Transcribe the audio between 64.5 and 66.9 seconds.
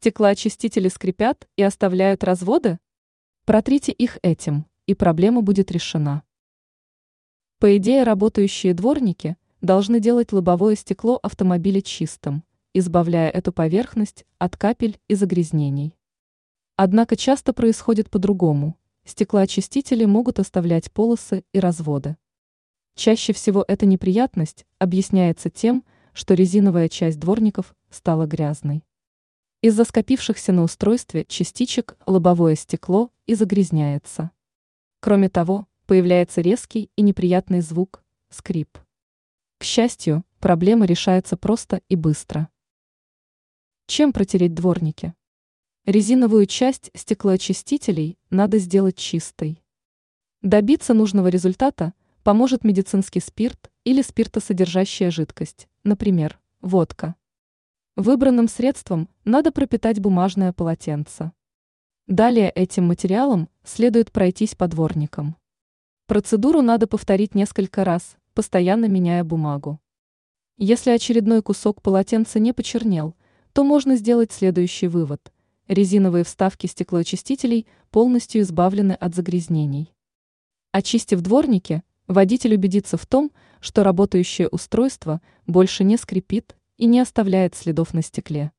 по дворникам. Процедуру надо